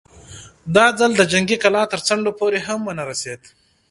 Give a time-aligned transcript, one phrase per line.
[0.75, 3.41] دا ځل د جنګي کلا تر څنډو پورې هم ونه رسېد.